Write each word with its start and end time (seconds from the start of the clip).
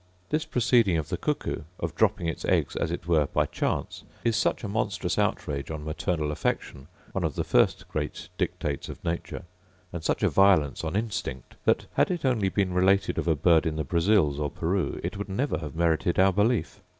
This 0.31 0.45
proceeding 0.45 0.97
of 0.97 1.09
the 1.09 1.17
cuckoo, 1.17 1.61
of 1.79 1.93
dropping 1.93 2.25
its 2.25 2.43
eggs 2.45 2.75
as 2.75 2.89
it 2.89 3.05
were 3.07 3.27
by 3.27 3.45
chance, 3.45 4.03
is 4.23 4.35
such 4.35 4.63
a 4.63 4.67
monstrous 4.67 5.19
outrage 5.19 5.69
on 5.69 5.85
maternal 5.85 6.31
affection, 6.31 6.87
one 7.11 7.23
of 7.23 7.35
the 7.35 7.43
first 7.43 7.87
great 7.87 8.27
dictates 8.35 8.89
of 8.89 9.03
nature, 9.05 9.43
and 9.93 10.03
such 10.03 10.23
a 10.23 10.27
violence 10.29 10.83
on 10.83 10.95
instinct, 10.95 11.53
that, 11.65 11.85
had 11.93 12.09
it 12.09 12.25
only 12.25 12.49
been 12.49 12.73
related 12.73 13.19
of 13.19 13.27
a 13.27 13.35
bird 13.35 13.67
in 13.67 13.75
the 13.75 13.83
Brazils, 13.83 14.39
or 14.39 14.49
Peru, 14.49 14.99
it 15.03 15.17
would 15.19 15.29
never 15.29 15.59
have 15.59 15.75
merited 15.75 16.17
our 16.17 16.33
belief. 16.33 16.81